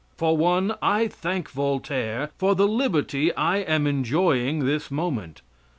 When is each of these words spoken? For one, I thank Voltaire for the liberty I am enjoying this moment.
For 0.17 0.35
one, 0.35 0.73
I 0.81 1.07
thank 1.07 1.51
Voltaire 1.51 2.31
for 2.39 2.55
the 2.55 2.67
liberty 2.67 3.31
I 3.35 3.57
am 3.57 3.85
enjoying 3.85 4.65
this 4.65 4.89
moment. 4.89 5.43